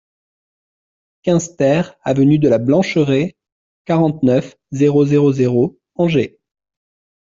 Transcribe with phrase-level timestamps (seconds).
[1.21, 3.35] quinze TER aVENUE DE LA BLANCHERAIE,
[3.85, 6.39] quarante-neuf, zéro zéro zéro, Angers